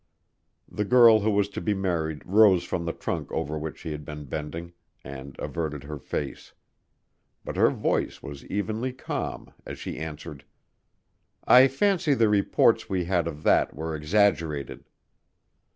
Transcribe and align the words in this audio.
The 0.67 0.83
girl 0.83 1.19
who 1.19 1.29
was 1.29 1.47
to 1.49 1.61
be 1.61 1.75
married 1.75 2.23
rose 2.25 2.63
from 2.63 2.85
the 2.85 2.91
trunk 2.91 3.31
over 3.31 3.55
which 3.55 3.77
she 3.77 3.91
had 3.91 4.03
been 4.03 4.25
bending 4.25 4.73
and 5.03 5.35
averted 5.37 5.83
her 5.83 5.99
face, 5.99 6.53
but 7.45 7.55
her 7.55 7.69
voice 7.69 8.23
was 8.23 8.43
evenly 8.47 8.93
calm 8.93 9.53
as 9.63 9.77
she 9.77 9.99
answered: 9.99 10.43
"I 11.45 11.67
fancy 11.67 12.15
the 12.15 12.29
reports 12.29 12.89
we 12.89 13.03
had 13.05 13.27
of 13.27 13.43
that 13.43 13.75
were 13.75 13.95
exaggerated." 13.95 14.85